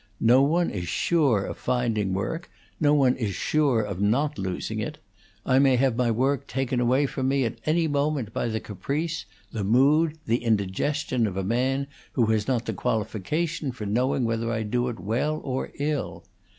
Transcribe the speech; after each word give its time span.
No 0.19 0.41
one 0.41 0.71
is 0.71 0.87
sure 0.87 1.45
of 1.45 1.59
finding 1.59 2.11
work; 2.11 2.49
no 2.79 2.91
one 2.95 3.15
is 3.17 3.35
sure 3.35 3.81
of 3.83 4.01
not 4.01 4.39
losing 4.39 4.79
it. 4.79 4.97
I 5.45 5.59
may 5.59 5.75
have 5.75 5.95
my 5.95 6.09
work 6.09 6.47
taken 6.47 6.79
away 6.79 7.05
from 7.05 7.27
me 7.27 7.45
at 7.45 7.59
any 7.67 7.87
moment 7.87 8.33
by 8.33 8.47
the 8.47 8.59
caprice, 8.59 9.25
the 9.51 9.63
mood, 9.63 10.17
the 10.25 10.37
indigestion 10.37 11.27
of 11.27 11.37
a 11.37 11.43
man 11.43 11.85
who 12.13 12.25
has 12.31 12.47
not 12.47 12.65
the 12.65 12.73
qualification 12.73 13.71
for 13.71 13.85
knowing 13.85 14.25
whether 14.25 14.51
I 14.51 14.63
do 14.63 14.87
it 14.89 14.99
well, 14.99 15.39
or 15.43 15.69
ill. 15.77 16.25